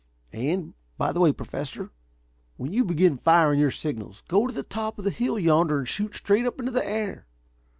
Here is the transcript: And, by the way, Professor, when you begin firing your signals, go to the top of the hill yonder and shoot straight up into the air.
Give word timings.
And, 0.33 0.73
by 0.97 1.11
the 1.11 1.19
way, 1.19 1.31
Professor, 1.31 1.91
when 2.57 2.73
you 2.73 2.83
begin 2.83 3.19
firing 3.19 3.59
your 3.59 3.69
signals, 3.69 4.23
go 4.27 4.47
to 4.47 4.51
the 4.51 4.63
top 4.63 4.97
of 4.97 5.05
the 5.05 5.11
hill 5.11 5.37
yonder 5.37 5.77
and 5.77 5.87
shoot 5.87 6.15
straight 6.15 6.47
up 6.47 6.57
into 6.59 6.71
the 6.71 6.83
air. 6.83 7.27